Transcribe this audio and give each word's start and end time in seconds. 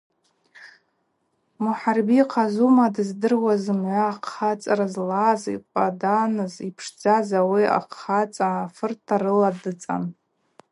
Мухӏарби 1.63 2.15
йхъазума– 2.21 2.87
дыздыруаз 2.95 3.59
зымгӏва 3.65 4.05
хъацӏара 4.33 4.87
злаз, 4.93 5.41
йкъваданыз, 5.55 6.53
йпшдзаз 6.69 7.29
ауи 7.39 7.63
ахъацӏа 7.79 8.49
фырта 8.75 9.15
рыла 9.21 9.49
дыцӏан. 9.61 10.03